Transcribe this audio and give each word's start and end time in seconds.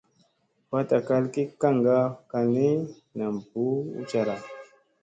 Fatta 0.69 0.97
kal 1.07 1.23
ki 1.33 1.43
kaŋga 1.61 1.97
kal 2.31 2.45
ni, 2.55 2.67
nam 3.17 3.33
buu 3.49 3.77
ucara. 3.99 4.35